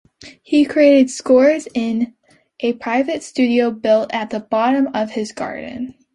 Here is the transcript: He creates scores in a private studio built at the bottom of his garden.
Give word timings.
He 0.41 0.65
creates 0.65 1.13
scores 1.13 1.67
in 1.75 2.15
a 2.59 2.73
private 2.73 3.21
studio 3.21 3.69
built 3.69 4.11
at 4.11 4.31
the 4.31 4.39
bottom 4.39 4.87
of 4.95 5.11
his 5.11 5.31
garden. 5.31 5.93